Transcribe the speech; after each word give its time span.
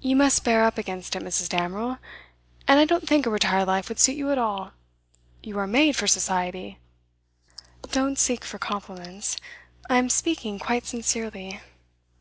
'You 0.00 0.14
must 0.14 0.44
bear 0.44 0.62
up 0.62 0.78
against 0.78 1.16
it, 1.16 1.24
Mrs. 1.24 1.48
Damerel. 1.48 1.98
And 2.68 2.78
I 2.78 2.84
don't 2.84 3.04
think 3.08 3.26
a 3.26 3.30
retired 3.30 3.66
life 3.66 3.88
would 3.88 3.98
suit 3.98 4.14
you 4.16 4.30
at 4.30 4.38
all. 4.38 4.70
You 5.42 5.58
are 5.58 5.66
made 5.66 5.96
for 5.96 6.06
Society.' 6.06 6.78
'Don't 7.90 8.16
seek 8.16 8.44
for 8.44 8.58
compliments. 8.60 9.36
I 9.90 9.96
am 9.98 10.08
speaking 10.08 10.60
quite 10.60 10.86
sincerely. 10.86 11.58